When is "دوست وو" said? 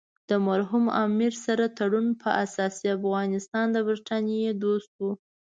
4.63-5.11